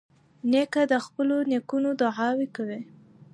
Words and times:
نیکه 0.51 0.81
د 0.91 0.93
خپلو 1.05 1.35
نیکونو 1.51 1.89
دعا 2.01 2.29
کوي. 2.55 2.81